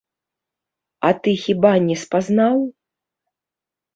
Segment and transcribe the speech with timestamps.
[1.09, 2.55] А ты хіба не спазнаў?